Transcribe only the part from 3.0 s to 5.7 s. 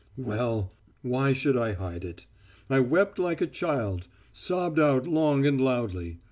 like a child; sobbed out, long and